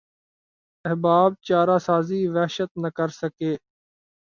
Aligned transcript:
احباب 0.85 1.31
چارہ 1.47 1.77
سازی 1.87 2.21
وحشت 2.35 2.71
نہ 2.81 2.89
کرسکے 2.97 3.51